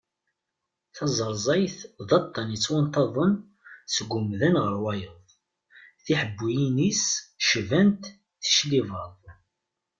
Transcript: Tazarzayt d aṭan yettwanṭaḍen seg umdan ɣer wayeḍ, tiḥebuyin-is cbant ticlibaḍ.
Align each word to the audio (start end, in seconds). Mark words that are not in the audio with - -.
Tazarzayt 0.95 1.77
d 2.07 2.09
aṭan 2.19 2.47
yettwanṭaḍen 2.53 3.33
seg 3.93 4.09
umdan 4.17 4.55
ɣer 4.63 4.75
wayeḍ, 4.83 5.23
tiḥebuyin-is 6.03 7.05
cbant 7.47 8.03
ticlibaḍ. 8.43 9.13